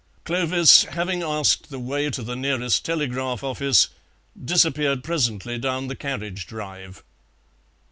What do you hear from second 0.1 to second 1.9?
Clovis, having asked the